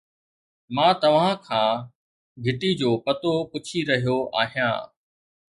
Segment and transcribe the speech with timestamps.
[0.75, 1.71] مان توهان کان
[2.43, 4.79] گهٽي جو پتو پڇي رهيو آهيان